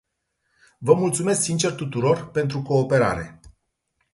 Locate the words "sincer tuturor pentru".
1.41-2.61